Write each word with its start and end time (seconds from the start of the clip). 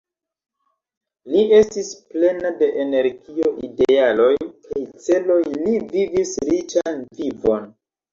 Li 1.33 1.41
estis 1.57 1.91
plena 2.13 2.51
de 2.61 2.69
energio, 2.83 3.49
idealoj 3.67 4.31
kaj 4.71 4.81
celoj, 5.09 5.37
li 5.59 5.75
vivis 5.93 6.33
riĉan 6.49 7.05
vivon. 7.21 7.69